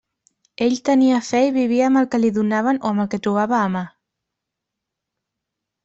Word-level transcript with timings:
Ell 0.67 0.77
tenia 0.89 1.19
fe 1.27 1.41
i 1.49 1.51
vivia 1.59 1.85
amb 1.91 2.01
el 2.03 2.09
que 2.15 2.21
li 2.23 2.33
donaven 2.39 2.81
o 2.87 2.91
amb 2.93 3.05
el 3.05 3.13
que 3.13 3.23
trobava 3.29 3.57
a 3.59 3.71
mà. 3.79 3.87